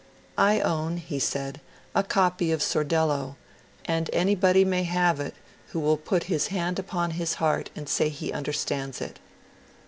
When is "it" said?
5.19-5.35, 8.99-9.19